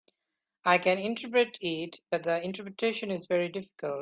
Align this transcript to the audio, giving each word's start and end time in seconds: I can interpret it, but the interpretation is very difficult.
I 0.65 0.79
can 0.79 0.97
interpret 0.97 1.59
it, 1.61 1.99
but 2.09 2.23
the 2.23 2.43
interpretation 2.43 3.11
is 3.11 3.27
very 3.27 3.49
difficult. 3.49 3.99